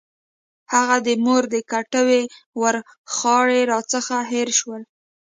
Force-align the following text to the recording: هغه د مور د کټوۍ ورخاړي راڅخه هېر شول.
هغه 0.73 0.97
د 1.07 1.09
مور 1.23 1.43
د 1.53 1.55
کټوۍ 1.71 2.23
ورخاړي 2.61 3.61
راڅخه 3.71 4.19
هېر 4.31 4.49
شول. 4.59 4.81